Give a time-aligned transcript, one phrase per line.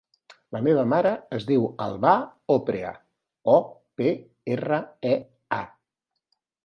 [0.55, 2.13] La meva mare es diu Albà
[2.55, 2.93] Oprea:
[3.57, 3.59] o,
[4.01, 4.09] pe,
[4.57, 4.81] erra,
[5.11, 5.15] e,
[5.61, 5.63] a.